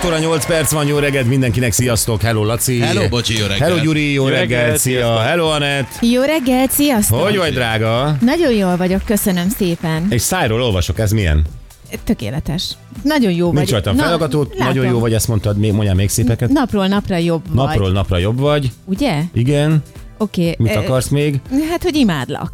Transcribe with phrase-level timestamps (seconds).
[0.00, 2.78] 6 óra 8 perc van, jó reggelt mindenkinek, sziasztok, hello Laci.
[2.80, 3.60] Hello, bocsi, jó reggelt.
[3.60, 4.98] Hello Gyuri, jó, Jó reggelt, reggelt, szia.
[5.00, 5.22] sziasztok.
[5.26, 5.88] Hello Anett.
[6.00, 7.22] Jó reggelt, sziasztok!
[7.22, 8.16] Hogy vagy drága?
[8.20, 10.06] Nagyon jól vagyok, köszönöm szépen.
[10.10, 11.44] Egy szájról olvasok, ez milyen?
[12.04, 12.64] Tökéletes.
[13.02, 13.54] Nagyon jó vagy.
[13.54, 16.50] Nincs rajtam Na, feladatot, nagyon jó vagy, ezt mondtad, még mondjál még szépeket.
[16.50, 17.66] Napról napra jobb vagy.
[17.66, 19.20] Napról napra jobb vagy, Ugye?
[19.32, 19.82] igen.
[20.22, 20.54] Oké.
[20.58, 21.40] Mit ö, akarsz még?
[21.70, 22.50] Hát, hogy imádlak.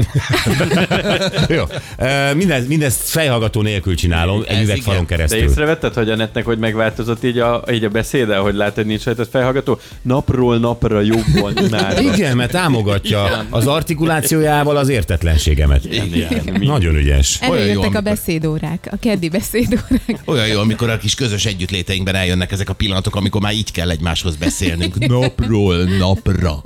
[1.48, 1.62] Jó.
[1.98, 5.06] Uh, mindez, mindezt fejhallgató nélkül csinálom, egy üvegfalon igen.
[5.08, 5.38] De keresztül.
[5.50, 9.04] észrevetted, hogy a netnek hogy megváltozott így a, így a beszéde, hogy látod, hogy nincs
[9.04, 9.78] rajta fejhallgató?
[10.02, 12.14] Napról napra jobban imádod.
[12.14, 15.84] Igen, mert támogatja az artikulációjával az értetlenségemet.
[15.84, 17.38] Igen, mi- Nagyon ügyes.
[17.42, 20.20] Olyan jó, Előjöttek a beszédórák, a keddi beszédórák.
[20.24, 23.90] Olyan jó, amikor a kis közös együttléteinkben eljönnek ezek a pillanatok, amikor már így kell
[23.90, 24.98] egymáshoz beszélnünk.
[25.06, 26.60] Napról napra.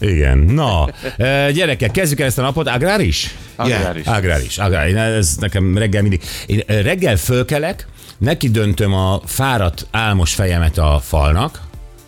[0.00, 0.38] Igen.
[0.38, 0.88] Na,
[1.56, 2.68] gyerekek, kezdjük el ezt a napot.
[2.68, 3.34] Agráris?
[3.56, 4.06] Agráris.
[4.06, 4.94] Agráris, agráris.
[4.94, 6.22] Ez nekem reggel mindig.
[6.46, 7.86] Én reggel fölkelek,
[8.18, 11.60] neki döntöm a fáradt álmos fejemet a falnak,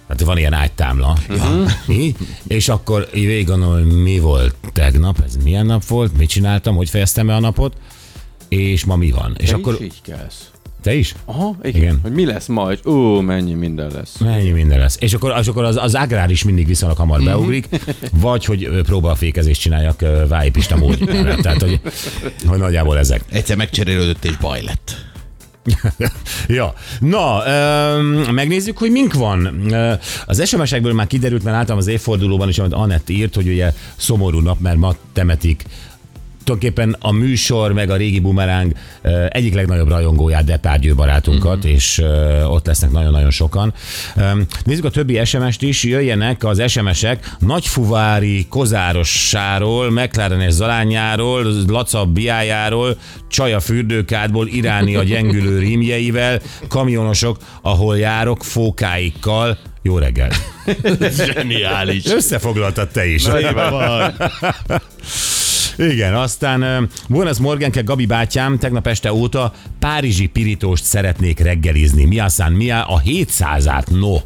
[0.07, 1.17] tehát van ilyen ágytámla.
[1.29, 1.65] Ja.
[2.47, 6.77] És akkor így végig gondolom, hogy mi volt tegnap, ez milyen nap volt, mit csináltam,
[6.77, 7.75] hogy fejeztem be a napot,
[8.49, 9.37] és ma mi van.
[9.39, 10.51] És Te akkor is így kelsz.
[10.83, 11.15] Te is?
[11.25, 11.81] Aha, igen.
[11.83, 11.99] Igen.
[12.03, 14.19] Hogy mi lesz ma, és ó, mennyi minden lesz.
[14.19, 14.97] Mennyi minden lesz.
[15.01, 17.69] És akkor, és akkor az, az agrár is mindig viszonylag hamar beugrik,
[18.13, 21.35] vagy hogy ö, próbálfékezést csináljak Vályi Pista módjára.
[21.43, 21.81] Tehát, hogy,
[22.47, 23.25] hogy nagyjából ezek.
[23.31, 25.09] Egyszer megcserélődött és baj lett.
[26.47, 29.71] Ja, na, ö, megnézzük, hogy mink van.
[29.73, 29.93] Ö,
[30.27, 34.39] Az SMS-ekből már kiderült, mert láttam az évfordulóban is, amit Anett írt, hogy ugye szomorú
[34.41, 35.65] nap, mert ma temetik
[36.51, 38.73] tulajdonképpen a műsor, meg a régi bumeráng
[39.03, 41.75] ö, egyik legnagyobb rajongóját, Depárgyő barátunkat, mm-hmm.
[41.75, 43.75] és ö, ott lesznek nagyon-nagyon sokan.
[44.65, 52.97] Nézzük a többi SMS-t is, jöjjenek az SMS-ek Nagyfuvári Kozárossáról, McLarenes Zalányáról, Laca Biájáról,
[53.29, 59.59] Csaja fürdőkádból, Iráni a gyengülő rímjeivel, kamionosok, ahol járok, fókáikkal.
[59.83, 60.31] Jó reggel!
[61.17, 62.07] Zseniális.
[62.07, 63.27] Összefoglaltad te is.
[65.81, 72.05] Igen, aztán Buenos Morgenke Gabi bátyám tegnap este óta párizsi pirítóst szeretnék reggelizni.
[72.05, 73.91] Mi aztán mi a 700-át?
[73.91, 74.17] No.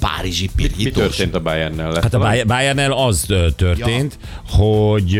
[0.00, 1.02] Párizsi Mi pirítós.
[1.02, 1.98] történt a Bayernnel?
[2.02, 4.56] Hát a Bayernnel az történt, ja.
[4.56, 5.16] hogy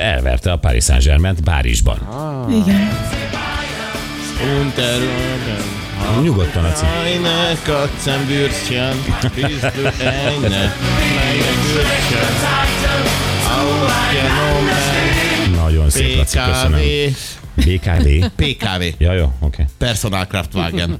[0.00, 1.98] elverte a Paris Saint-Germain Párizsban.
[1.98, 2.56] Ah.
[2.56, 2.88] Igen.
[6.22, 6.84] Nyugodtan, Aci.
[6.84, 8.96] Eine Katzenbürstchen,
[9.34, 12.28] bist du eine kleine Bürstchen,
[12.60, 13.07] aufgenommen,
[15.54, 16.80] Nagyon szép, Laci, köszönöm.
[17.54, 18.26] BKV.
[18.36, 19.34] PKV, Ja, jó, oké.
[19.46, 19.64] Okay.
[19.78, 20.98] Personal Kraftwagen,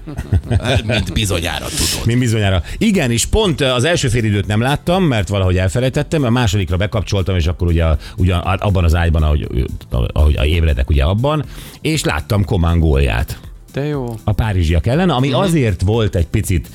[0.84, 2.06] mint bizonyára tudod.
[2.06, 2.62] Mint bizonyára.
[2.78, 7.46] Igen, és pont az első félidőt nem láttam, mert valahogy elfelejtettem, a másodikra bekapcsoltam, és
[7.46, 7.84] akkor ugye,
[8.16, 9.66] ugye abban az ágyban, ahogy,
[10.12, 11.44] ahogy ébredek ugye abban,
[11.80, 13.38] és láttam Komán gólját
[13.72, 14.14] De jó.
[14.24, 15.36] a párizsiak ellen, ami Mhm.
[15.36, 16.68] azért volt egy picit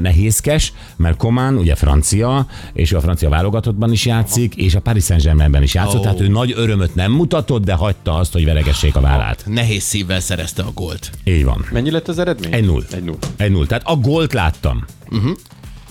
[0.00, 5.04] nehézkes, mert Komán ugye francia, és ő a francia válogatottban is játszik, és a Paris
[5.04, 6.02] Saint-Germainben is játszott, Ó.
[6.02, 9.42] tehát ő nagy örömöt nem mutatott, de hagyta azt, hogy veregessék a vállát.
[9.46, 11.10] Nehéz szívvel szerezte a gólt.
[11.24, 11.64] Így van.
[11.72, 12.52] Mennyi lett az eredmény?
[12.52, 12.82] Egy null.
[12.92, 13.16] Egy null.
[13.36, 13.66] Egy null.
[13.66, 14.84] Tehát a gólt láttam.
[15.10, 15.30] Uh-huh.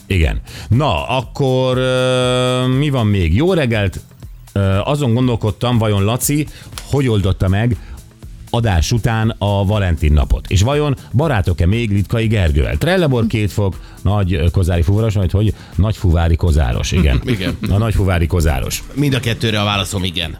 [0.07, 0.41] Igen.
[0.69, 3.35] Na, akkor uh, mi van még?
[3.35, 3.99] Jó reggelt!
[4.55, 6.47] Uh, azon gondolkodtam, vajon Laci
[6.91, 7.77] hogy oldotta meg
[8.49, 10.45] adás után a Valentin napot.
[10.47, 12.77] És vajon barátok-e még Litkai Gergővel?
[12.77, 17.21] Trellebor két fok, nagy kozári fuvaros, majd hogy nagyfuvári kozáros, igen.
[17.37, 17.57] Igen.
[17.69, 18.83] A nagyfuvári kozáros.
[18.93, 20.37] Mind a kettőre a válaszom igen.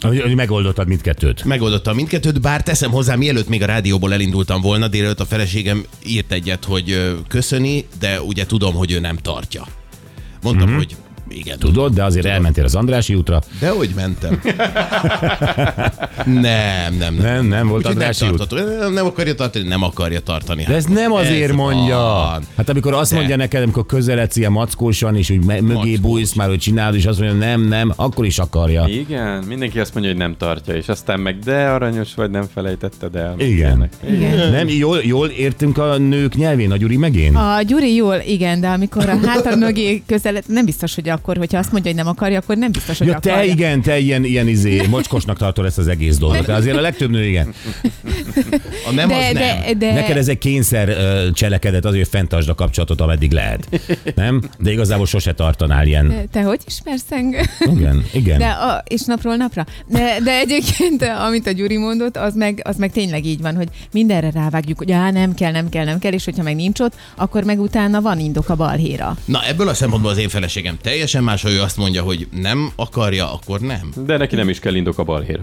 [0.00, 1.44] Hogy hogy megoldottad mindkettőt.
[1.44, 6.32] Megoldottam mindkettőt, bár teszem hozzá, mielőtt még a rádióból elindultam volna, délelőtt a feleségem írt
[6.32, 9.66] egyet, hogy köszöni, de ugye tudom, hogy ő nem tartja.
[10.42, 10.76] Mondtam, mm-hmm.
[10.76, 10.96] hogy
[11.34, 11.58] igen.
[11.58, 13.40] Tudod, de azért elmentél az Andrási útra.
[13.60, 14.40] De hogy mentem?
[16.26, 17.14] nem, nem, nem.
[17.14, 18.78] Nem, nem volt Úgyhogy nem, Andrási út.
[18.80, 20.64] nem, nem akarja tartani, nem akarja tartani.
[20.64, 21.96] De ez nem azért Ez mondja.
[21.96, 22.42] van.
[22.56, 23.16] Hát amikor azt De.
[23.16, 25.98] mondja neked, amikor közeledsz ilyen mackósan, és úgy mögé Mackós.
[25.98, 28.84] bújsz már, hogy csinálod, és azt mondja, nem, nem, akkor is akarja.
[28.88, 33.14] Igen, mindenki azt mondja, hogy nem tartja, és aztán meg de aranyos vagy, nem felejtetted
[33.16, 33.34] el.
[33.38, 33.88] Igen.
[34.10, 34.50] Igen.
[34.50, 37.36] Nem, jól, jól értünk a nők nyelvén, a Gyuri megén?
[37.36, 41.36] A Gyuri jól, igen, de amikor a hátam mögé közeled, nem biztos, hogy a akkor,
[41.36, 43.52] hogyha azt mondja, hogy nem akarja, akkor nem biztos, hogy Ja, te akarja.
[43.52, 46.46] igen, te ilyen, ilyen izé, mocskosnak tartod ezt az egész dolgot.
[46.46, 47.54] De azért a legtöbb nő igen.
[48.86, 49.34] A nem de, az nem.
[49.34, 53.82] de, de, Neked ez egy kényszer ö, cselekedet, azért, hogy fenntartsd a kapcsolatot, ameddig lehet.
[54.14, 54.42] Nem?
[54.58, 56.28] De igazából sose tartanál ilyen.
[56.32, 57.44] Te hogy ismersz engem?
[57.58, 58.38] Igen, igen.
[58.38, 59.66] De a, és napról napra.
[59.86, 63.68] De, de egyébként, amit a Gyuri mondott, az meg, az meg tényleg így van, hogy
[63.92, 66.94] mindenre rávágjuk, hogy á, nem kell, nem kell, nem kell, és hogyha meg nincs ott,
[67.16, 69.16] akkor meg utána van indok a balhéra.
[69.24, 70.76] Na ebből a szempontból az én feleségem
[71.12, 73.92] teljesen más, ha ő azt mondja, hogy nem akarja, akkor nem.
[74.06, 75.40] De neki nem is kell indok a balhéra.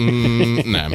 [0.00, 0.92] Mm, nem.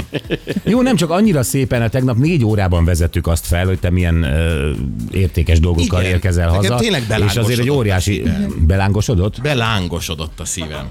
[0.63, 4.24] Jó, nem csak annyira szépen, a tegnap négy órában vezettük azt fel, hogy te milyen
[4.24, 4.71] ö,
[5.12, 6.12] értékes dolgokkal Igen.
[6.12, 6.75] érkezel haza.
[6.75, 8.24] tényleg és azért egy óriási...
[8.68, 9.42] Belángosodott?
[9.42, 10.89] Belángosodott a szívem.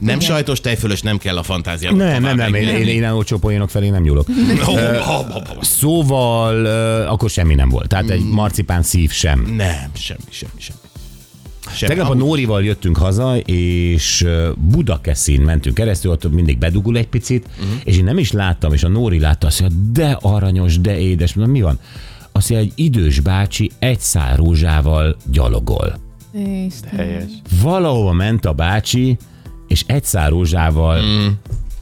[0.00, 1.94] Nem sajtos tejfölös, nem kell a fantáziát.
[1.94, 4.26] Nem, nem, nem, én, én, én olcsó poénok felé nem nyúlok.
[5.60, 6.66] Szóval
[7.06, 7.88] akkor semmi nem volt.
[7.88, 9.54] Tehát egy marcipán szív sem.
[9.56, 10.79] Nem, semmi, semmi, semmi.
[11.74, 11.94] Semmi.
[11.94, 17.80] Tegnap a Nórival jöttünk haza, és Budakeszin mentünk keresztül, ott mindig bedugul egy picit, uh-huh.
[17.84, 21.34] és én nem is láttam, és a Nóri látta, azt mondja, de aranyos, de édes.
[21.34, 21.78] Mondom, mi van?
[22.32, 25.98] Azt mondja, egy idős bácsi egy szál rózsával gyalogol.
[26.96, 27.24] Helyes.
[27.62, 29.16] Valahova ment a bácsi,
[29.68, 31.26] és egy szál rózsával mm.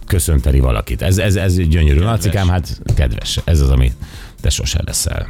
[0.06, 1.02] köszönteli valakit.
[1.02, 2.00] Ez, ez, ez gyönyörű.
[2.00, 3.40] Lacikám, hát kedves.
[3.44, 3.92] Ez az, ami
[4.40, 5.26] te sose leszel.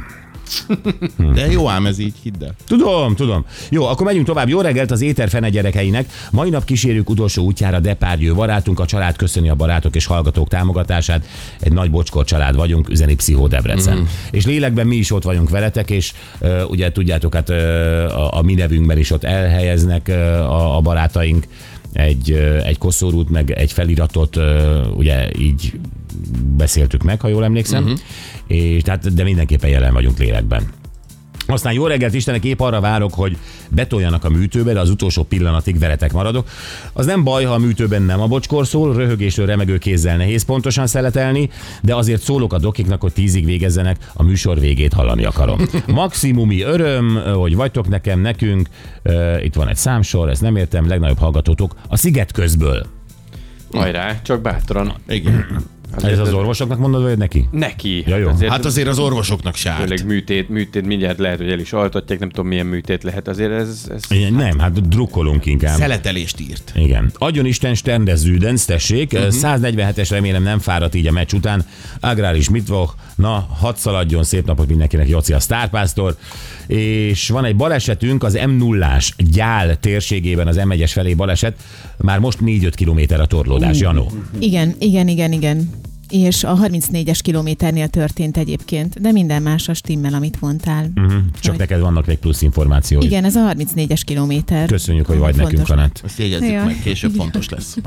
[1.35, 2.55] De jó ám ez így, hidd el.
[2.67, 3.45] Tudom, tudom.
[3.69, 4.49] Jó, akkor megyünk tovább.
[4.49, 6.09] Jó reggelt az éter fene gyerekeinek.
[6.31, 8.79] Mai nap kísérjük utolsó útjára Depárgyő barátunk.
[8.79, 11.25] A család köszöni a barátok és hallgatók támogatását.
[11.59, 13.97] Egy nagy bocskor család vagyunk, üzeni Pszichó Debrecen.
[13.97, 14.03] Mm.
[14.31, 17.55] És lélekben mi is ott vagyunk veletek, és uh, ugye tudjátok, hát uh,
[18.09, 20.15] a, a mi nevünkben is ott elhelyeznek uh,
[20.51, 21.47] a, a barátaink
[21.93, 22.31] egy,
[22.63, 24.39] egy koszorút, meg egy feliratot,
[24.95, 25.79] ugye így
[26.57, 27.83] beszéltük meg, ha jól emlékszem.
[27.83, 27.99] Uh-huh.
[28.47, 30.67] És tehát, de mindenképpen jelen vagyunk lélekben.
[31.49, 33.37] Aztán jó reggelt Istenek, épp arra várok, hogy
[33.69, 36.47] betoljanak a műtőbe, de az utolsó pillanatig veletek maradok.
[36.93, 40.87] Az nem baj, ha a műtőben nem a bocskor szól, röhögésről remegő kézzel nehéz pontosan
[40.87, 41.49] szeletelni,
[41.81, 45.59] de azért szólok a dokiknak, hogy tízig végezzenek, a műsor végét hallani akarom.
[45.87, 48.69] Maximumi öröm, hogy vagytok nekem, nekünk.
[49.03, 52.85] Uh, Itt van egy számsor, ezt nem értem, legnagyobb hallgatótok a Sziget közből.
[53.71, 54.93] Hajrá, csak bátran.
[55.07, 55.45] Igen.
[55.97, 57.47] Ez az orvosoknak mondod, vagy neki?
[57.51, 58.03] Neki.
[58.07, 58.29] Ja, jó.
[58.29, 59.81] Azért, Hát azért az orvosoknak se árt.
[59.81, 63.51] Főleg műtét, műtét, mindjárt lehet, hogy el is altatják, nem tudom milyen műtét lehet, azért
[63.51, 63.89] ez...
[63.95, 65.77] ez Igen, Nem, hát drukkolunk inkább.
[65.77, 66.71] Szeletelést írt.
[66.75, 67.11] Igen.
[67.17, 69.11] Adjon Isten Stern Züdens, tessék.
[69.13, 69.29] Uh-huh.
[69.31, 71.65] 147-es remélem nem fáradt így a meccs után.
[71.99, 72.93] Agráris Mittwoch.
[73.15, 76.15] Na, hadd szaladjon, szép napot mindenkinek, Joci a sztárpásztor.
[76.77, 81.55] És van egy balesetünk, az M0-ás gyál térségében az M1-es felé baleset.
[81.97, 84.11] Már most 4-5 kilométer a torlódás, Janó.
[84.39, 85.69] Igen, igen, igen, igen.
[86.09, 90.91] És a 34-es kilométernél történt egyébként, de minden más a stimmel, amit mondtál.
[90.95, 91.13] Uh-huh.
[91.39, 93.05] Csak Hogy- neked vannak még plusz információi.
[93.05, 94.67] Igen, ez a 34-es kilométer.
[94.67, 95.51] Köszönjük, hogy vagy Fontos.
[95.59, 96.01] nekünk, Anett.
[96.05, 96.63] Ezt jegyezzük Ja.
[96.65, 97.77] meg, később fontos lesz.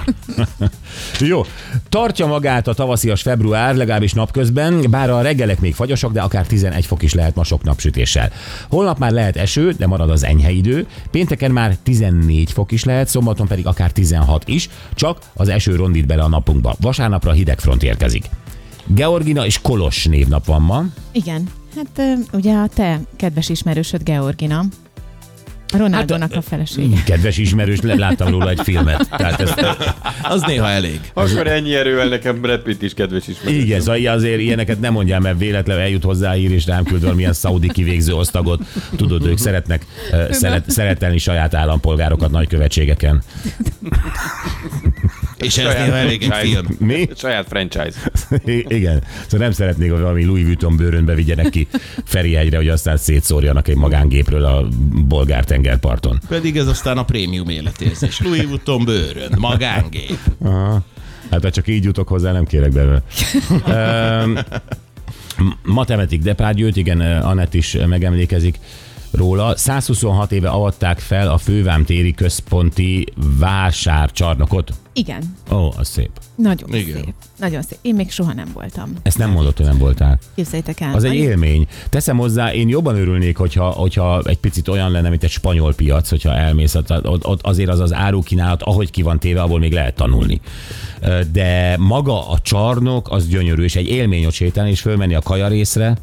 [1.21, 1.45] Jó,
[1.89, 6.87] tartja magát a tavaszias február, legalábbis napközben, bár a reggelek még fagyosak, de akár 11
[6.87, 8.31] fok is lehet ma sok napsütéssel.
[8.69, 13.09] Holnap már lehet eső, de marad az enyhe idő, pénteken már 14 fok is lehet,
[13.09, 16.75] szombaton pedig akár 16 is, csak az eső rondít bele a napunkba.
[16.81, 18.12] Vasárnapra hideg front érkezik.
[18.87, 20.85] Georgina és Kolos névnap van ma.
[21.13, 21.49] Igen.
[21.77, 24.65] Hát ugye a te kedves ismerősöd Georgina,
[25.73, 27.03] a Ronaldónak a felesége.
[27.07, 29.09] Kedves ismerős, láttam róla egy filmet.
[29.11, 29.67] Tehát ezt,
[30.23, 31.01] Az néha elég.
[31.15, 33.63] Akkor ennyi erővel nekem Brad Pitt is kedves ismerős.
[33.63, 37.33] Igen, szóval azért ilyeneket nem mondjál, mert véletlenül eljut hozzá hír, és rám küld valamilyen
[37.33, 38.63] szaudi kivégző osztagot.
[38.97, 43.23] Tudod, ők szeretnek uh, szeret, szeretelni saját állampolgárokat nagykövetségeken.
[45.43, 46.67] És ez néha elég egy film.
[46.79, 47.09] Mi?
[47.17, 48.11] Saját franchise.
[48.45, 49.03] I- Igen.
[49.23, 51.69] Szóval nem szeretnék, hogy valami Louis Vuitton bőrönbe vigyenek ki
[52.05, 54.69] Ferihegyre, hogy aztán szétszórjanak egy magángépről a
[55.07, 56.21] bolgár tengerparton.
[56.29, 58.21] Pedig ez aztán a prémium életérzés.
[58.21, 60.19] Louis Vuitton bőrön, magángép.
[60.39, 60.83] Aha.
[61.31, 63.03] Hát ha csak így jutok hozzá, nem kérek belőle.
[63.67, 64.39] Öm,
[65.63, 68.59] Ma temetik Depárgyőt, igen, Anett is megemlékezik
[69.13, 69.57] róla.
[69.57, 73.07] 126 éve avatták fel a Fővámtéri Központi
[73.39, 74.73] Vásárcsarnokot.
[74.95, 76.11] Igen, Ó, az szép.
[76.35, 76.95] nagyon Igen.
[76.95, 77.15] szép.
[77.39, 77.79] Nagyon szép.
[77.83, 78.93] Én még soha nem voltam.
[79.03, 80.19] Ezt nem mondott, hogy nem voltál.
[80.35, 80.95] Képzeljétek el.
[80.95, 81.67] Az egy élmény.
[81.89, 86.11] Teszem hozzá, én jobban örülnék, hogyha, hogyha egy picit olyan lenne, mint egy spanyol piac,
[86.11, 89.95] hogyha elmész, ott, ott, azért az az árukínálat, ahogy ki van téve, abból még lehet
[89.95, 90.41] tanulni.
[91.33, 95.49] De maga a csarnok, az gyönyörű, és egy élmény ott sétálni, és fölmenni a kaja
[95.49, 95.97] részre.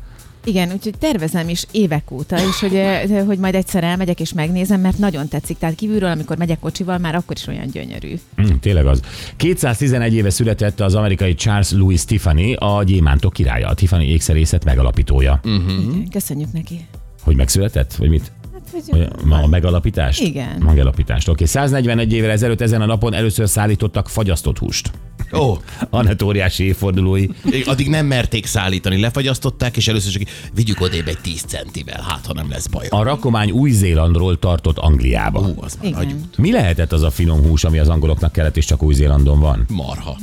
[0.43, 4.81] Igen, úgyhogy tervezem is évek óta, és hogy, eh, hogy majd egyszer elmegyek és megnézem,
[4.81, 5.58] mert nagyon tetszik.
[5.58, 8.19] Tehát kívülről, amikor megyek kocsival, már akkor is olyan gyönyörű.
[8.41, 9.01] Mm, tényleg az.
[9.36, 15.41] 211 éve született az amerikai Charles Louis Tiffany, a gyémántok királya, a Tiffany ékszerészet megalapítója.
[15.48, 15.67] Mm.
[15.67, 16.86] Igen, köszönjük neki.
[17.22, 17.96] Hogy megszületett?
[17.96, 18.31] Vagy mit?
[18.53, 20.22] Hát hogy A megalapítást?
[20.22, 20.62] Igen.
[20.62, 21.27] Megalapítást.
[21.27, 24.91] Oké, 141 évvel ezelőtt ezen a napon először szállítottak fagyasztott húst.
[25.33, 25.57] Ó,
[25.89, 27.27] Anett óriási évfordulói.
[27.65, 30.21] addig nem merték szállítani, lefagyasztották, és először csak
[30.53, 32.88] vigyük odébb egy 10 centivel, hát ha nem lesz baj.
[32.89, 35.39] A rakomány Új-Zélandról tartott Angliába.
[35.39, 36.38] Ó, az már nagy út.
[36.38, 39.65] Mi lehetett az a finom hús, ami az angoloknak kellett, és csak Új-Zélandon van?
[39.69, 40.17] Marha.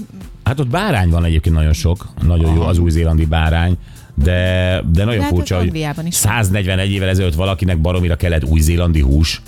[0.45, 3.77] Hát ott bárány van egyébként nagyon sok, nagyon jó az új-zélandi bárány,
[4.15, 6.33] de, de nagyon Hát furcsa, hogy Angliában is van.
[6.33, 9.43] 141 évvel ezelőtt valakinek baromira kellett új-zélandi hús.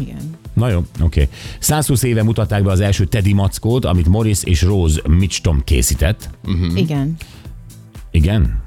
[0.00, 0.38] Igen.
[0.60, 1.22] Na jó, oké.
[1.22, 1.28] Okay.
[1.58, 6.30] 120 éve mutatták be az első Teddy mackót, amit Morris és Rose Mitchum készített.
[6.74, 7.16] Igen.
[8.10, 8.62] Igen?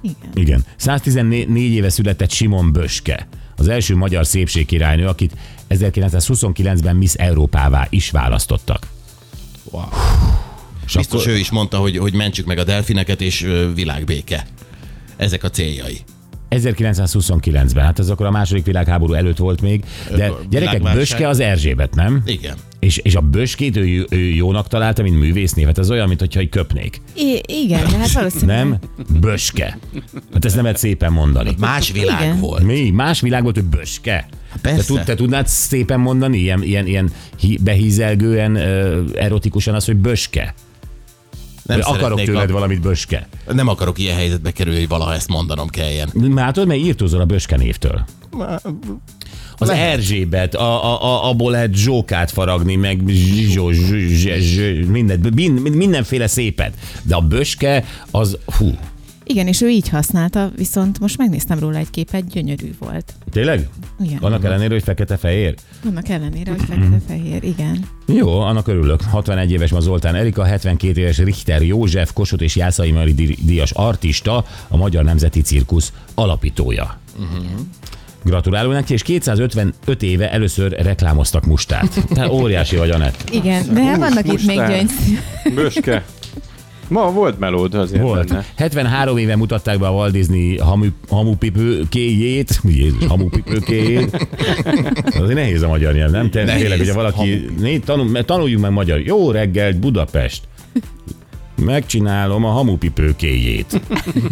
[0.00, 0.30] Igen.
[0.34, 0.64] Igen.
[0.76, 5.36] 114 éve született Simon Böske, az első magyar szépségkirálynő, akit
[5.70, 8.86] 1929-ben Miss Európává is választottak.
[9.70, 9.82] Wow.
[10.86, 14.46] És Biztos akkor- ő is mondta, hogy, hogy mentsük meg a delfineket, és világbéke.
[15.16, 16.00] Ezek a céljai.
[16.50, 19.84] 1929-ben, hát ez akkor a második világháború előtt volt még,
[20.16, 20.82] de gyerekek.
[20.82, 22.22] Böske az Erzsébet, nem?
[22.26, 22.54] Igen.
[22.78, 26.48] És, és a Böskét ő, ő jónak találta, mint művésznév, hát ez olyan, mintha így
[26.48, 27.00] köpnék.
[27.16, 28.56] I- igen, de hát valószínűleg.
[28.58, 28.78] Nem?
[29.20, 29.78] Böske.
[30.32, 31.54] Hát ezt nem lehet szépen mondani.
[31.58, 32.40] Más világ Igen.
[32.40, 32.62] volt.
[32.62, 32.90] Mi?
[32.90, 34.28] Más világ volt, hogy Böske.
[34.52, 34.84] Te, persze.
[34.86, 37.10] tud, te tudnád szépen mondani, ilyen, ilyen, ilyen
[37.60, 38.56] behízelgően,
[39.16, 40.54] erotikusan az, hogy Böske?
[41.68, 43.28] Nem, Akarok tőled a, valamit Böske.
[43.46, 46.08] nem akarok ilyen helyzetbe kerülni, hogy valaha ezt mondanom kelljen.
[46.14, 48.04] Már tudod, mert írtózol a Böske névtől.
[49.60, 49.92] Az Lehet.
[49.92, 55.74] Erzsébet, a, a, a, abból lehet zsókát faragni, meg zsizsó, zs- zs- zs- mindent, mind,
[55.76, 56.74] mindenféle szépet.
[57.02, 58.78] De a Böske az, hú,
[59.30, 63.14] Igen, és ő így használta, viszont most megnéztem róla egy képet, gyönyörű volt.
[63.30, 63.68] tényleg?
[64.00, 64.18] Igen.
[64.20, 65.54] Annak ellenére, hogy fekete-fehér?
[65.84, 67.88] Annak ellenére, hogy fekete-fehér, igen.
[68.06, 69.02] Jó, annak örülök.
[69.02, 74.44] 61 éves ma Zoltán Erika, 72 éves Richter József, Kossuth és Jászai Mari díjas artista,
[74.68, 76.98] a Magyar Nemzeti Cirkusz alapítója.
[78.24, 82.04] Gratulálunk neki, és 255 éve először reklámoztak mustát.
[82.14, 83.30] Te óriási vagy, Anett.
[83.32, 84.70] Igen, de vannak itt még mustár.
[84.70, 84.90] gyöngy.
[85.54, 86.04] Böske.
[86.88, 88.28] Ma volt melód azért Volt.
[88.28, 88.44] benne.
[88.56, 92.60] 73 éve mutatták be a Walt Disney hamu, hamupipőkéjét.
[92.64, 94.26] Jézus, hamupipőkéjét.
[95.20, 96.30] Azért nehéz a magyar nyelv, nem?
[96.30, 96.60] Te, Nehéz.
[96.60, 99.00] tényleg, ugye valaki, né, tanul, tanuljunk meg magyar.
[99.00, 100.42] Jó reggelt, Budapest.
[101.58, 103.80] Megcsinálom a hamupipőkéjét.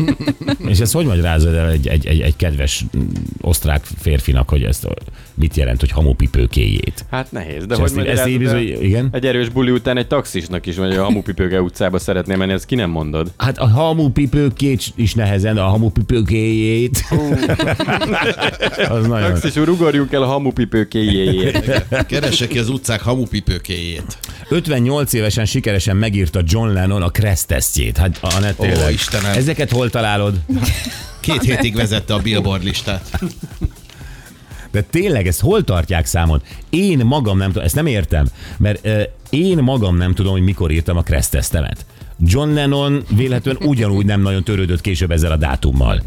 [0.69, 3.01] És ezt hogy magyarázod el egy, egy, egy, egy kedves mm,
[3.41, 4.87] osztrák férfinak, hogy ezt
[5.35, 7.05] mit jelent, hogy hamupipőkéjét?
[7.11, 9.09] Hát nehéz, de És hogy ezt ezt így bizony- igen?
[9.13, 12.75] Egy erős buli után egy taxisnak is, vagy a Hamupipőge utcába szeretném menni, ezt ki
[12.75, 13.33] nem mondod.
[13.37, 17.05] Hát a hamupipőkét is nehezen, a hamupipőkéjét.
[18.89, 19.31] Az nagyon...
[19.33, 21.87] Taxis úr, ugorjunk el a Hamupipőkéjéjét.
[22.07, 24.19] Keresse ki az utcák hamupipőkéjét.
[24.49, 27.97] 58 évesen sikeresen megírta John Lennon a Kressz tesztjét.
[27.97, 28.93] Hát, Anett, Ó, tényleg.
[28.93, 29.33] Istenem.
[29.37, 30.41] Ezeket hol találod?
[31.21, 33.21] Két hétig vezette a Billboard listát.
[34.71, 36.43] De tényleg, ezt hol tartják számon?
[36.71, 38.27] Én magam nem tudom, ezt nem értem,
[38.59, 41.87] mert uh, én magam nem tudom, hogy mikor írtam a Kressz tesztemet.
[42.19, 46.03] John Lennon véletlenül ugyanúgy nem nagyon törődött később ezzel a dátummal.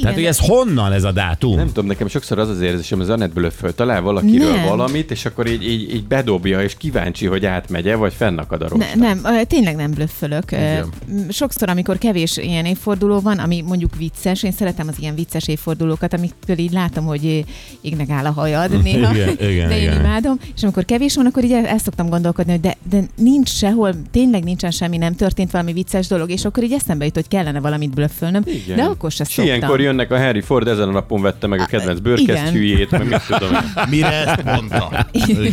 [0.00, 1.56] Tehát, hogy ez honnan ez a dátum?
[1.56, 4.64] Nem tudom, nekem sokszor az az érzésem, az Annettből föl talál valakiről Nem.
[4.64, 8.76] valamit, és akkor így, így, így bedobja, és kíváncsi, hogy átmegye, vagy fennakad a.
[8.76, 10.52] Ne, nem, tényleg nem blöffölök.
[10.52, 10.88] Igen.
[11.28, 16.12] Sokszor, amikor kevés ilyen évforduló van, ami mondjuk vicces, én szeretem az ilyen vicces évfordulókat,
[16.12, 17.44] amiktől így látom, hogy
[17.80, 20.00] égnek áll a hajad néha, Igen, igen, de én igen.
[20.00, 20.38] imádom.
[20.56, 23.94] És amikor kevés van, akkor így el, el szoktam gondolkodni, hogy de, de nincs sehol,
[24.10, 27.60] tényleg nincsen semmi, nem történt valami vicces dolog, és akkor így eszembe jut, hogy kellene
[27.60, 28.76] valamit blöffölnöm, Igen.
[28.76, 29.44] de akkor se szoktam.
[29.44, 32.02] ilyenkor jönnek a Harry Ford, ezen a napon vette meg a kedvenc igen.
[32.02, 33.50] bőrkesztyűjét, meg mit tudom.
[33.90, 35.06] Mire ezt mondta?
[35.12, 35.52] Igen.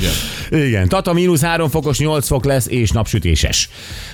[0.49, 3.69] Igen, Tata mínusz 3 fokos, 8 fok lesz, és napsütéses.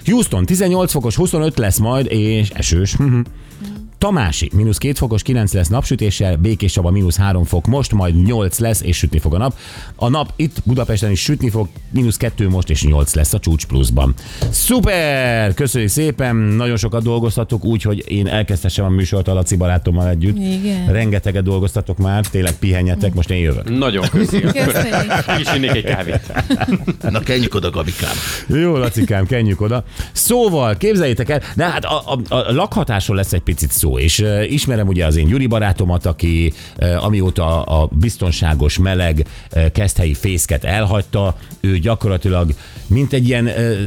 [0.06, 2.96] Houston 18 fokos, 25 lesz majd, és esős.
[4.02, 8.60] Tamási, mínusz 2 fokos, 9 lesz napsütéssel, Békés Csaba, mínusz 3 fok most, majd 8
[8.60, 9.58] lesz, és sütni fog a nap.
[9.96, 13.66] A nap itt Budapesten is sütni fog, mínusz 2 most, és 8 lesz a csúcs
[13.66, 14.14] pluszban.
[14.50, 15.54] Szuper!
[15.54, 20.38] Köszönjük szépen, nagyon sokat dolgoztatok, úgyhogy én elkezdhessem a műsort a Laci barátommal együtt.
[20.38, 20.92] Igen.
[20.92, 23.78] Rengeteget dolgoztatok már, tényleg pihenjetek, most én jövök.
[23.78, 24.06] Nagyon.
[24.10, 24.56] Köszönjük.
[25.40, 26.34] Is innék egy kávét.
[27.10, 28.16] Na kenjük oda, Gabikám.
[28.48, 29.84] Jó, Lacikám, kenjük oda.
[30.12, 34.52] Szóval, képzeljétek el, de hát a, a, a lakhatásról lesz egy picit szó, és uh,
[34.52, 40.64] ismerem ugye az én Gyuri barátomat, aki uh, amióta a biztonságos, meleg uh, keszthelyi fészket
[40.64, 42.54] elhagyta, ő gyakorlatilag
[42.88, 43.78] mint egy ilyen uh,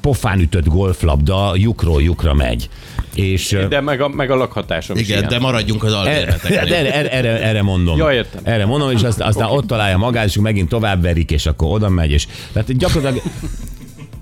[0.00, 2.68] pofán ütött golflabda, lyukról lyukra megy.
[3.14, 5.30] És, uh, De meg a, meg a lakhatásom is Igen, ilyen.
[5.30, 6.66] de maradjunk az erre, albérleteken.
[6.66, 7.98] erre, erre, erre, erre mondom.
[7.98, 8.40] Ja, értem.
[8.44, 11.88] Erre mondom, és aztán, aztán ott találja magát, és megint tovább verik, és akkor oda
[11.88, 13.24] megy, és tehát gyakorlatilag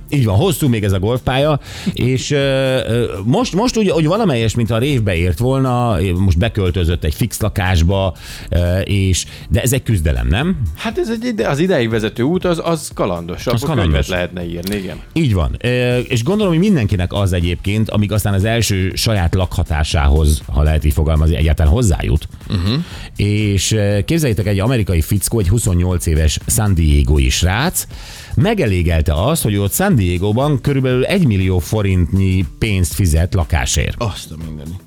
[0.08, 1.60] Így van, hosszú még ez a golfpálya,
[1.92, 2.78] és ö,
[3.24, 8.14] most, most úgy, hogy valamelyes, mint a révbe ért volna, most beköltözött egy fix lakásba,
[8.48, 10.56] ö, és, de ez egy küzdelem, nem?
[10.74, 13.46] Hát ez egy az ideig vezető út, az, az kalandos.
[13.46, 14.08] Az kalandos.
[14.08, 15.00] lehetne írni, igen.
[15.12, 15.56] Így van.
[15.60, 20.84] Ö, És gondolom, hogy mindenkinek az egyébként, amíg aztán az első saját lakhatásához, ha lehet
[20.84, 22.28] így fogalmazni, egyáltalán hozzájut.
[22.48, 22.84] Uh-huh.
[23.16, 27.86] És képzeljétek, egy amerikai fickó, egy 28 éves San Diego-i srác,
[28.36, 33.94] megelégelte azt, hogy ott San Diego-ban körülbelül 1 millió forintnyi pénzt fizet lakásért.
[34.02, 34.80] Azt a mindenit.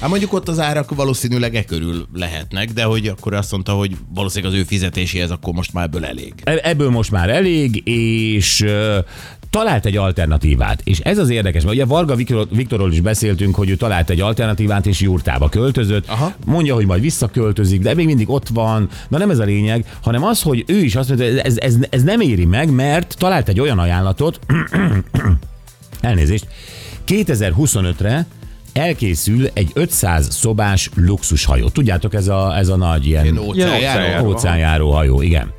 [0.00, 3.96] Hát mondjuk ott az árak valószínűleg e körül lehetnek, de hogy akkor azt mondta, hogy
[4.14, 6.32] valószínűleg az ő fizetéséhez akkor most már ebből elég.
[6.44, 8.64] E- Ebből most már elég, és
[9.50, 10.80] talált egy alternatívát.
[10.84, 14.20] És ez az érdekes, mert ugye Varga Viktor, Viktorról is beszéltünk, hogy ő talált egy
[14.20, 16.08] alternatívát, és Jurtába költözött.
[16.08, 16.32] Aha.
[16.44, 18.88] Mondja, hogy majd visszaköltözik, de még mindig ott van.
[19.08, 21.76] De nem ez a lényeg, hanem az, hogy ő is azt mondja, hogy ez, ez,
[21.90, 24.40] ez nem éri meg, mert talált egy olyan ajánlatot,
[26.00, 26.46] elnézést,
[27.06, 28.26] 2025-re
[28.72, 31.68] elkészül egy 500 szobás luxushajó.
[31.68, 33.48] Tudjátok, ez a, ez a nagy ilyen óceánjáró.
[33.48, 34.28] óceánjáró.
[34.28, 35.52] óceánjáró hajó, igen.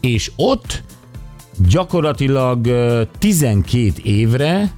[0.00, 0.82] És ott
[1.68, 4.70] gyakorlatilag ö, 12 évre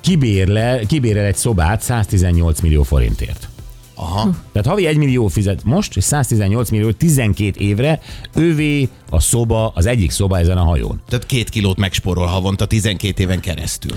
[0.00, 3.48] kibérle, kibérel egy szobát 118 millió forintért.
[3.94, 4.30] Aha.
[4.52, 8.00] Tehát havi 1 millió fizet most, és 118 millió 12 évre
[8.34, 11.00] ővé a szoba, az egyik szoba ezen a hajón.
[11.08, 13.96] Tehát két kilót megspórol havonta 12 éven keresztül.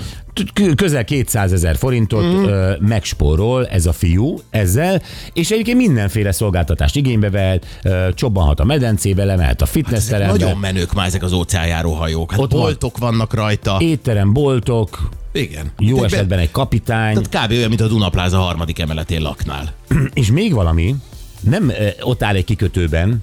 [0.74, 2.44] Közel 200 ezer forintot mm.
[2.44, 5.02] ö, megspórol ez a fiú ezzel,
[5.32, 10.94] és egyébként mindenféle szolgáltatást igénybe vehet, ö, csobbanhat a medencébe, lemehet a fitnessterembe, nagyon menők
[10.94, 12.30] már ezek az óceánjáró hajók.
[12.30, 12.60] Hát Ott Ott van.
[12.60, 13.76] boltok vannak rajta.
[13.80, 15.70] étterem, boltok, Igen.
[15.78, 17.52] jó Tehát esetben egy kapitány, Tehát kb.
[17.56, 19.72] olyan, mint a Dunapláza harmadik emeletén laknál.
[20.12, 20.94] és még valami,
[21.40, 23.22] nem ott áll egy kikötőben,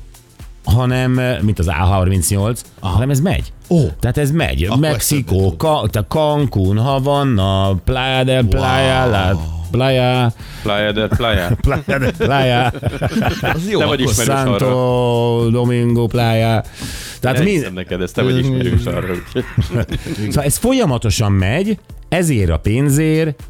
[0.64, 2.94] hanem, mint az A38, Aha.
[2.94, 3.54] hanem ez megy.
[3.70, 3.80] Ó.
[4.00, 4.64] Tehát ez megy.
[4.64, 9.40] Akkor Mexikó, Ka- tehát Cancún, Havana, Playa del Playa, la
[9.72, 11.50] Playa, Playa del Playa.
[11.62, 12.72] Playa del Playa,
[13.42, 14.48] Az jó, Te vagy ismerős arra.
[14.60, 16.64] Santo Domingo Playa.
[17.20, 19.14] Tehát Nem mi, neked, ezt te vagy ismerős arra.
[19.14, 19.44] úgyhogy-
[20.32, 21.78] szóval ez folyamatosan megy,
[22.10, 23.44] ezért a pénzért,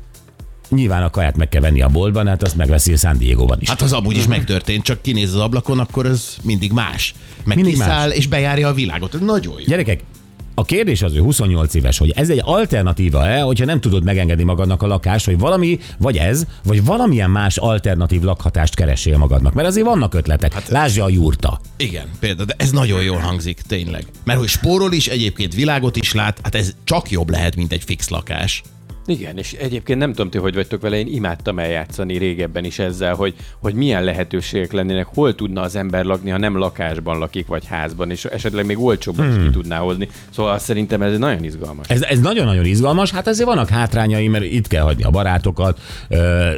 [0.70, 3.70] nyilván a kaját meg kell venni a boltban, hát azt megveszi a San Diego-ban is.
[3.70, 7.14] Hát az amúgy is megtörtént, csak kinéz az ablakon, akkor ez mindig más.
[7.44, 8.18] Meg Mindig kiszáll, más.
[8.18, 9.14] és bejárja a világot.
[9.14, 9.66] Ez nagyon jó.
[9.66, 10.00] Gyerekek,
[10.56, 14.82] a kérdés az, ő 28 éves, hogy ez egy alternatíva-e, hogyha nem tudod megengedni magadnak
[14.82, 19.54] a lakást, hogy valami, vagy ez, vagy valamilyen más alternatív lakhatást keresél magadnak.
[19.54, 20.54] Mert azért vannak ötletek.
[20.54, 21.60] Hát, Lásd a jurta.
[21.78, 24.06] Igen, például, de ez nagyon jól hangzik, tényleg.
[24.24, 27.84] Mert hogy spórol is, egyébként világot is lát, hát ez csak jobb lehet, mint egy
[27.84, 28.64] fix lakás.
[29.08, 33.16] Igen, és egyébként nem tudom ti, hogy vagytok vele, én imádtam eljátszani régebben is ezzel,
[33.16, 37.66] hogy, hogy milyen lehetőségek lennének, hol tudna az ember lakni, ha nem lakásban lakik, vagy
[37.66, 39.36] házban, és esetleg még olcsóbban hmm.
[39.40, 40.10] is ki tudná hozni.
[40.30, 41.88] Szóval szerintem ez nagyon izgalmas.
[41.88, 46.50] Ez, ez nagyon-nagyon izgalmas, hát azért vannak hátrányai, mert itt kell hagyni a barátokat, ö,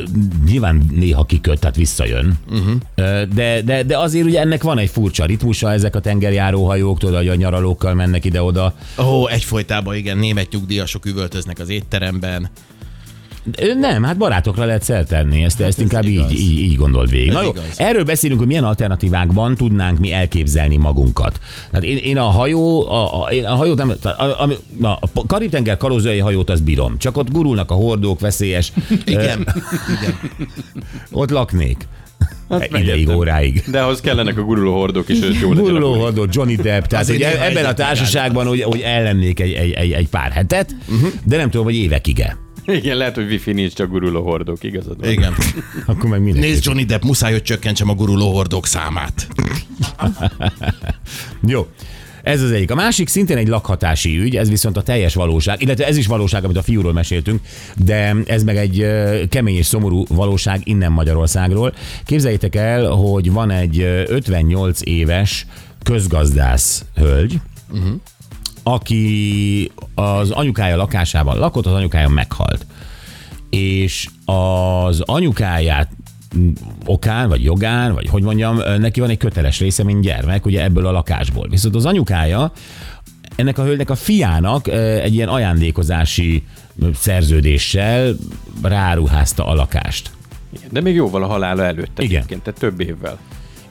[0.45, 2.73] nyilván néha kiköt, tehát visszajön, uh-huh.
[2.95, 6.99] ö, de, de, de azért ugye ennek van egy furcsa ritmusa, ezek a tengerjáró hajók,
[6.99, 8.73] tudod, hogy a nyaralókkal mennek ide-oda.
[8.99, 11.69] Ó, egyfolytában igen, német nyugdíjasok üvöltöznek az
[12.37, 12.49] étteremben.
[13.57, 16.31] Ö, Nem, hát barátokra lehet szeltenni, ezt, ezt inkább így, igaz.
[16.31, 17.27] így, így gondold végig.
[17.27, 17.63] Ez Na jó, igaz.
[17.77, 21.39] erről beszélünk, hogy milyen alternatívákban tudnánk mi elképzelni magunkat.
[21.71, 25.77] Tehát én, én a hajó, a, a, a hajót nem, a, a, na, a Karib-tenger
[25.77, 28.71] kalózai hajót az bírom, csak ott gurulnak a hordók, veszélyes.
[29.05, 29.47] Igen.
[30.01, 30.17] igen.
[31.11, 31.87] Ott laknék.
[32.49, 33.15] Ideig, megértem.
[33.15, 33.63] óráig.
[33.71, 37.45] De ahhoz kellenek a guruló hordók is, hogy jó Guruló hordó, Johnny Depp, tehát néha
[37.45, 41.11] ebben a társaságban, hogy, hogy ellennék egy, egy, egy, egy pár hetet, uh-huh.
[41.23, 42.37] de nem tudom, hogy évekig-e.
[42.65, 45.09] Igen, lehet, hogy wifi nincs, csak guruló hordók, igazad van.
[45.09, 45.33] Igen.
[45.85, 46.41] Akkor meg minden.
[46.41, 49.27] Nézd Johnny Depp, muszáj, hogy csökkentsem a guruló hordók számát.
[51.47, 51.67] Jó.
[52.27, 52.71] Ez az egyik.
[52.71, 56.43] A másik szintén egy lakhatási ügy, ez viszont a teljes valóság, illetve ez is valóság,
[56.43, 57.41] amit a fiúról meséltünk,
[57.75, 58.87] de ez meg egy
[59.29, 61.73] kemény és szomorú valóság innen Magyarországról.
[62.05, 65.45] Képzeljétek el, hogy van egy ö, 58 éves
[65.83, 67.39] közgazdász hölgy,
[67.71, 67.93] uh-huh.
[68.63, 72.65] aki az anyukája lakásában lakott, az anyukája meghalt.
[73.49, 75.89] És az anyukáját
[76.85, 80.85] okán, vagy jogán, vagy hogy mondjam, neki van egy köteles része, mint gyermek, ugye ebből
[80.85, 81.47] a lakásból.
[81.49, 82.51] Viszont az anyukája
[83.35, 86.43] ennek a hölgynek a fiának egy ilyen ajándékozási
[86.93, 88.15] szerződéssel
[88.61, 90.11] ráruházta a lakást.
[90.57, 92.17] Igen, de még jóval a halála előtt Igen.
[92.17, 93.17] egyébként, tehát több évvel.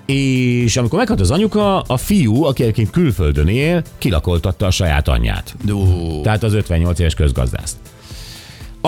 [0.06, 5.56] És amikor meghalt az anyuka, a fiú, aki egyébként külföldön él, kilakoltatta a saját anyját.
[5.72, 7.76] Ó, Tehát az 58 éves közgazdászt.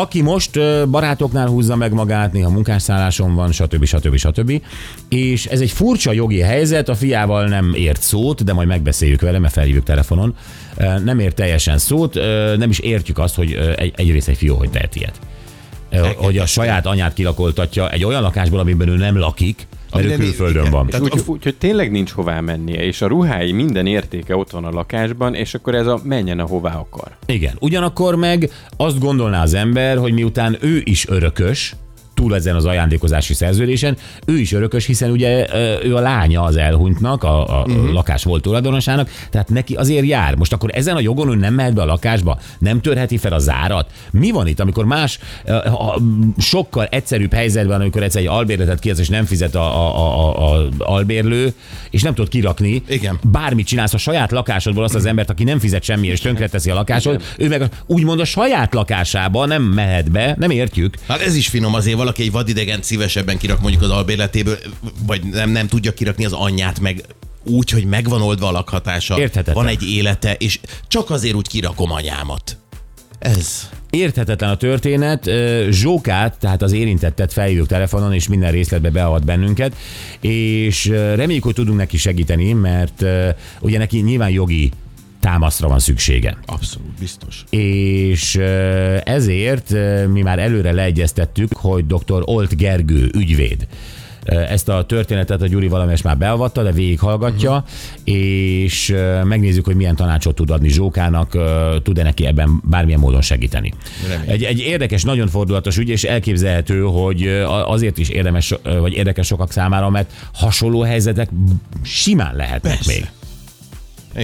[0.00, 3.84] Aki most barátoknál húzza meg magát, néha munkásszálláson van, stb.
[3.84, 4.16] stb.
[4.16, 4.62] stb.
[5.08, 9.38] És ez egy furcsa jogi helyzet, a fiával nem ért szót, de majd megbeszéljük vele,
[9.38, 10.34] mert felhívjuk telefonon.
[11.04, 12.14] Nem ért teljesen szót,
[12.56, 13.58] nem is értjük azt, hogy
[13.96, 15.20] egyrészt egy fiú hogy tehet ilyet.
[16.16, 20.72] Hogy a saját anyát kilakoltatja egy olyan lakásból, amiben ő nem lakik, Ami külföldön igen.
[20.72, 20.88] van.
[20.88, 24.64] És úgy, úgy, hogy tényleg nincs hová mennie, és a ruhái minden értéke ott van
[24.64, 27.16] a lakásban, és akkor ez a menjen ahová akar.
[27.26, 27.56] Igen.
[27.58, 31.74] Ugyanakkor meg azt gondolná az ember, hogy miután ő is örökös,
[32.18, 35.46] túl ezen az ajándékozási szerződésen, ő is örökös, hiszen ugye
[35.84, 37.92] ő a lánya az elhunytnak, a, a uh-huh.
[37.92, 40.34] lakás volt tulajdonosának, tehát neki azért jár.
[40.34, 43.38] Most akkor ezen a jogon ő nem mehet be a lakásba, nem törheti fel a
[43.38, 43.90] zárat.
[44.10, 45.18] Mi van itt, amikor más
[46.38, 50.68] sokkal egyszerűbb helyzetben, amikor egyszer egy albérletet kiadsz, és nem fizet a, a, a, a
[50.78, 51.52] albérlő,
[51.90, 53.18] és nem tudod kirakni, Igen.
[53.22, 56.74] bármit csinálsz a saját lakásodból azt az embert, aki nem fizet semmi, és tönkreteszi a
[56.74, 60.94] lakásod, ő meg úgymond a saját lakásába nem mehet be, nem értjük.
[61.08, 64.58] Hát ez is finom, azért valaki egy vadidegent szívesebben kirak mondjuk az albérletéből,
[65.06, 67.04] vagy nem, nem tudja kirakni az anyját, meg
[67.44, 69.54] úgy, hogy megvan oldva a lakhatása, Érthetetlen.
[69.54, 72.56] van egy élete, és csak azért úgy kirakom anyámat.
[73.18, 73.68] Ez.
[73.90, 75.30] Érthetetlen a történet.
[75.70, 79.76] Zsókát, tehát az érintettet felhívjuk telefonon, és minden részletbe beavat bennünket,
[80.20, 83.04] és reméljük, hogy tudunk neki segíteni, mert
[83.60, 84.70] ugye neki nyilván jogi
[85.20, 86.38] támaszra van szüksége.
[86.46, 87.44] Abszolút biztos.
[87.50, 88.34] és
[89.04, 89.74] ezért
[90.12, 92.22] mi már előre leegyeztettük, hogy dr.
[92.24, 93.66] Olt Gergő ügyvéd
[94.28, 97.66] ezt a történetet a Gyuri valamelyest már beavatta, de végighallgatja, uh-huh.
[98.04, 101.36] és megnézzük, hogy milyen tanácsot tud adni Zsókának,
[101.82, 103.72] tud-e neki ebben bármilyen módon segíteni.
[104.08, 104.30] Reméljük.
[104.30, 107.26] Egy, egy érdekes, nagyon fordulatos ügy, és elképzelhető, hogy
[107.66, 111.30] azért is érdemes, vagy érdekes sokak számára, mert hasonló helyzetek
[111.82, 112.92] simán lehetnek Persze.
[112.92, 113.10] még.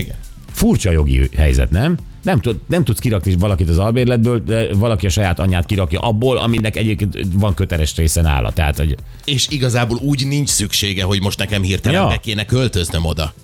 [0.00, 0.16] Igen.
[0.54, 1.96] Furcsa jogi helyzet, nem?
[2.22, 6.36] Nem, tud, nem tudsz kirakni valakit az albérletből, de valaki a saját anyját kirakja abból,
[6.36, 8.52] aminek egyébként van köteles része nála.
[8.52, 12.08] Tehát, hogy És igazából úgy nincs szüksége, hogy most nekem hirtelen ja.
[12.08, 13.34] be kéne költöznöm oda.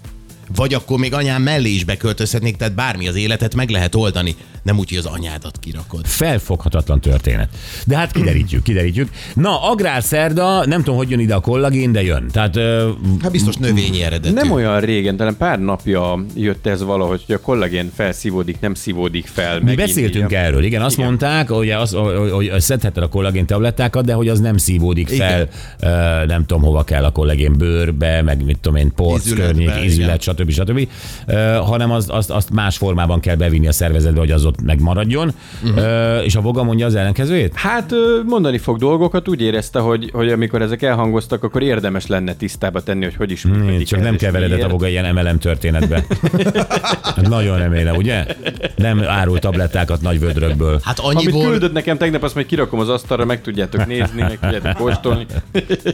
[0.55, 4.37] Vagy akkor még anyám mellé is beköltözhetnék, tehát bármi az életet meg lehet oldani.
[4.63, 6.07] Nem úgy, hogy az anyádat kirakod.
[6.07, 7.49] felfoghatatlan történet.
[7.87, 9.09] De hát kiderítjük, kiderítjük.
[9.35, 12.29] Na, agrárszerda, nem tudom, hogy jön ide a kollagén, de jön.
[12.33, 12.59] Tehát
[13.23, 14.35] Hát biztos növényi eredetű.
[14.35, 19.27] Nem olyan régen, talán pár napja jött ez valahogy, hogy a kollagén felszívódik, nem szívódik
[19.27, 19.59] fel.
[19.59, 20.37] mi megint beszéltünk így.
[20.37, 21.07] erről, igen, azt Igen.
[21.07, 25.49] mondták, hogy, az, hogy, hogy szedheted a kollagén tablettákat, de hogy az nem szívódik fel,
[25.81, 25.87] ö,
[26.27, 29.85] nem tudom hova kell a kollagén bőrbe, meg mit tudom én, porc, környék, igen.
[29.85, 30.51] ízület, stb.
[30.51, 30.89] stb.
[31.27, 35.35] Ö, hanem az, azt, azt más formában kell bevinni a szervezetbe, hogy az ott megmaradjon.
[35.63, 36.25] Uh-huh.
[36.25, 37.53] És a voga mondja az ellenkezőjét?
[37.55, 37.93] Hát
[38.27, 43.05] mondani fog dolgokat, úgy érezte, hogy, hogy amikor ezek elhangoztak, akkor érdemes lenne tisztába tenni,
[43.05, 46.05] hogy hogy is működik csak ez, nem keveredett a voga ilyen MLM történetbe.
[47.03, 48.27] Hát Nagyon remélem, ugye?
[48.77, 50.81] Nem árul tablettákat nagy vödrökből.
[50.83, 51.51] Hát Amit annyiból...
[51.51, 55.27] küldött nekem tegnap, azt majd kirakom az asztalra, meg tudjátok nézni, meg tudjátok kóstolni.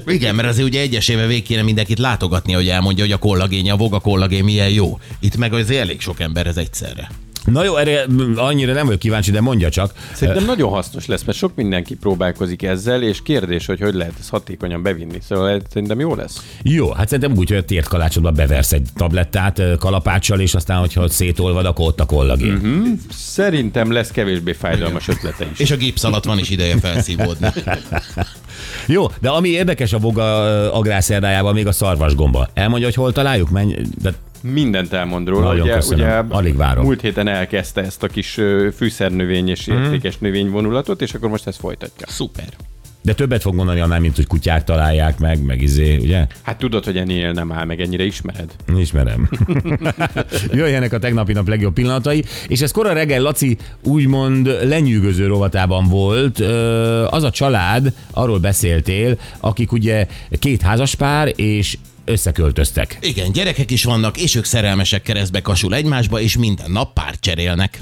[0.07, 3.77] Igen, mert azért ugye egyesével végig kéne mindenkit látogatni, hogy elmondja, hogy a kollagénja, a
[3.77, 4.99] voga kollagén milyen jó.
[5.21, 7.09] Itt meg azért elég sok ember ez egyszerre.
[7.47, 8.07] Na jó, erre
[8.37, 9.93] annyira nem vagyok kíváncsi, de mondja csak.
[10.13, 14.29] Szerintem nagyon hasznos lesz, mert sok mindenki próbálkozik ezzel, és kérdés, hogy hogy lehet ezt
[14.29, 15.19] hatékonyan bevinni.
[15.29, 16.43] Szóval szerintem jó lesz.
[16.63, 21.09] Jó, hát szerintem úgy, hogy a tért kalácsodba beversz egy tablettát kalapáccsal, és aztán, hogyha
[21.09, 22.55] szétolvad, akkor ott a kollagén.
[22.55, 22.87] Uh-huh.
[23.11, 25.59] Szerintem lesz kevésbé fájdalmas ötlete is.
[25.59, 27.49] És a gipsz alatt van is ideje felszívódni.
[28.87, 32.49] Jó, de ami érdekes a voga ö, agrárszerdájában, még a szarvasgomba.
[32.55, 33.51] Elmondja, hogy hol találjuk?
[33.51, 35.47] Menj, de Mindent elmond róla.
[35.47, 36.07] Nagyon ugye, köszönöm.
[36.27, 36.85] ugye Alig várom.
[36.85, 38.39] Múlt héten elkezdte ezt a kis
[38.77, 39.83] fűszernövény és Mhm.
[39.83, 42.07] értékes növény vonulatot, és akkor most ezt folytatja.
[42.09, 42.49] Szuper.
[43.03, 46.27] De többet fog mondani annál, mint hogy kutyák találják meg, meg izé, ugye?
[46.43, 48.51] Hát tudod, hogy ennél nem áll meg, ennyire ismered.
[48.79, 49.29] Ismerem.
[50.53, 56.39] Jöjjenek a tegnapi nap legjobb pillanatai, és ez kora reggel Laci úgymond lenyűgöző rovatában volt.
[57.11, 60.07] Az a család, arról beszéltél, akik ugye
[60.39, 62.99] két házaspár, és összeköltöztek.
[63.01, 67.81] Igen, gyerekek is vannak, és ők szerelmesek keresztbe kasul egymásba, és minden nap párt cserélnek.